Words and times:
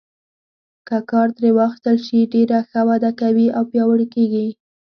که 0.87 0.97
کار 1.11 1.27
ترې 1.37 1.49
واخیستل 1.57 1.97
شي 2.05 2.19
ډېره 2.33 2.59
ښه 2.69 2.81
وده 2.89 3.11
کوي 3.21 3.47
او 3.57 3.63
پیاوړي 3.71 4.07
کیږي. 4.15 4.47